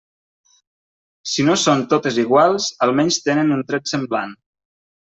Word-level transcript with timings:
Si 1.33 1.45
no 1.51 1.57
són 1.65 1.85
totes 1.93 2.19
iguals, 2.25 2.71
almenys 2.89 3.23
tenen 3.31 3.57
un 3.61 3.65
tret 3.71 3.97
semblant. 3.97 4.39